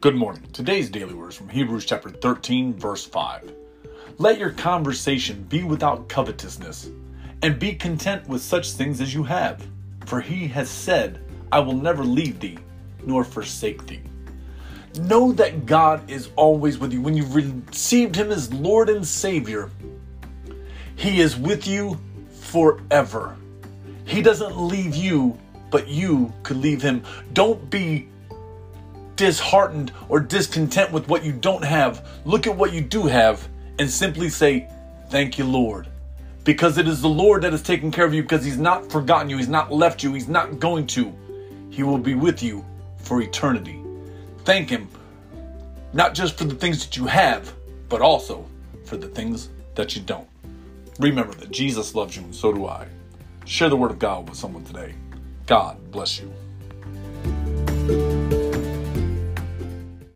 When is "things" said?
8.70-9.00, 46.54-46.84, 49.08-49.50